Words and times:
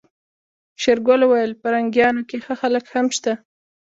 شېرګل 0.81 1.21
وويل 1.25 1.51
پرنګيانو 1.61 2.21
کې 2.29 2.37
ښه 2.45 2.53
خلک 2.61 2.85
هم 2.93 3.07
شته. 3.17 3.33